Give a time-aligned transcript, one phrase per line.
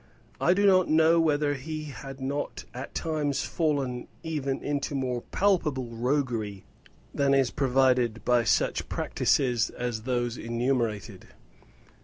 [0.39, 5.91] I do not know whether he had not at times fallen even into more palpable
[5.91, 6.63] roguery
[7.13, 11.27] than is proved by such practices as those enumerated.